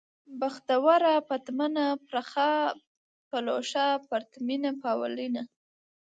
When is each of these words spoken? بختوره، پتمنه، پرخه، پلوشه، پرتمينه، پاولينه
بختوره، 0.39 1.13
پتمنه، 1.27 1.85
پرخه، 2.07 2.49
پلوشه، 3.29 3.87
پرتمينه، 4.07 4.71
پاولينه 4.81 5.43